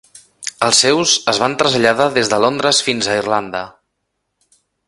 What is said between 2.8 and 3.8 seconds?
fins a Irlanda.